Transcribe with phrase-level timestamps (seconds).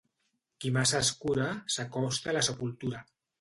[0.63, 3.05] Qui massa es cura s'acosta a la sepultura.